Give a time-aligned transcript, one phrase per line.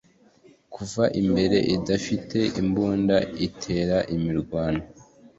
[0.73, 4.83] kuva imbere idafite imbunda atera imirwano